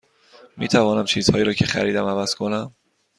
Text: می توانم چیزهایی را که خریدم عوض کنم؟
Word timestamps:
می 0.57 0.67
توانم 0.67 1.05
چیزهایی 1.05 1.43
را 1.43 1.53
که 1.53 1.65
خریدم 1.65 2.05
عوض 2.05 2.35
کنم؟ 2.35 2.75